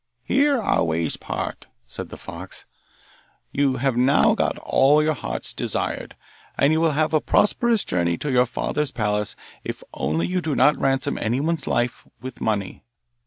'Here 0.23 0.59
our 0.59 0.83
ways 0.83 1.15
part,' 1.15 1.67
said 1.85 2.09
the 2.09 2.17
fox. 2.17 2.65
'You 3.51 3.75
have 3.75 3.95
now 3.95 4.33
got 4.33 4.57
all 4.57 4.97
that 4.97 5.03
your 5.03 5.13
heart 5.13 5.53
desired, 5.55 6.15
and 6.57 6.73
you 6.73 6.81
will 6.81 6.93
have 6.93 7.13
a 7.13 7.21
prosperous 7.21 7.83
journey 7.85 8.17
to 8.17 8.31
your 8.31 8.47
father's 8.47 8.91
palace 8.91 9.35
if 9.63 9.83
only 9.93 10.25
you 10.25 10.41
do 10.41 10.55
not 10.55 10.75
ransom 10.81 11.19
anyone's 11.19 11.67
life 11.67 12.07
with 12.19 12.41
money. 12.41 12.81